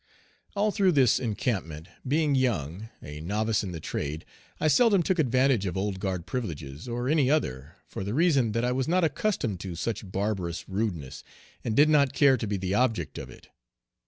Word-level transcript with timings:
All 0.55 0.71
through 0.71 0.93
this 0.93 1.19
encampment 1.19 1.87
being" 2.07 2.33
young; 2.33 2.89
a 3.03 3.21
novice 3.21 3.63
in 3.63 3.71
the 3.71 3.79
trade," 3.79 4.25
I 4.59 4.67
seldom 4.67 5.03
took 5.03 5.19
advantage 5.19 5.67
of 5.67 5.77
Old 5.77 5.99
Guard 5.99 6.25
privileges, 6.25 6.87
or 6.87 7.07
any 7.07 7.29
other, 7.29 7.75
for 7.87 8.03
the 8.03 8.15
reason 8.15 8.53
that 8.53 8.65
I 8.65 8.71
was 8.71 8.87
not 8.87 9.03
accustomed 9.03 9.59
to 9.59 9.75
such 9.75 10.11
barbarous 10.11 10.67
rudeness, 10.67 11.23
and 11.63 11.75
did 11.75 11.87
not 11.87 12.13
care 12.13 12.35
to 12.35 12.47
be 12.47 12.57
the 12.57 12.73
object 12.73 13.19
of 13.19 13.29
it. 13.29 13.49